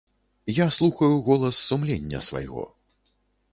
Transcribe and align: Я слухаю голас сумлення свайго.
Я 0.59 0.65
слухаю 0.77 1.19
голас 1.27 1.57
сумлення 1.67 2.21
свайго. 2.31 2.67